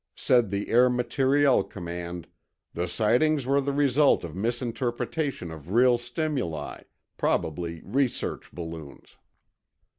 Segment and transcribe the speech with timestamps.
[0.15, 2.25] Said the Air Materiel Command:
[2.73, 6.81] "The sightings were the result of misinterpretation of real stimuli,
[7.17, 9.15] probably research balloons."